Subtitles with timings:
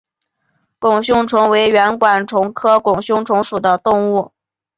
[0.79, 4.31] 拱胸虫为圆管虫科拱胸虫属的动物。